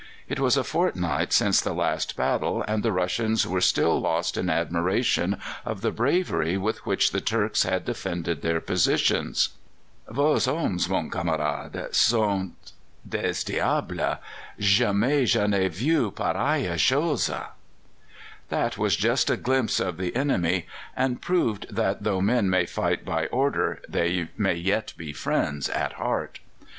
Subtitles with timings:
[0.27, 4.49] It was a fortnight since the last battle, and the Russians were still lost in
[4.49, 9.49] admiration of the bravery with which the Turks had defended their positions.
[10.09, 12.71] "Vos hommes, mon camarade, sont
[13.07, 14.17] des diables.
[14.59, 17.29] Jamais je n'ai vu pareille chose."
[18.49, 20.65] That was just a glimpse of the enemy,
[20.97, 25.93] and proved that, though men may fight by order, they may yet be friends at
[25.93, 26.39] heart.